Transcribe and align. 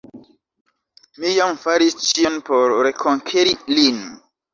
Mi 1.23 1.33
jam 1.35 1.53
faris 1.65 1.97
ĉion 2.05 2.39
por 2.47 2.73
rekonkeri 2.87 3.53
lin. 3.81 4.01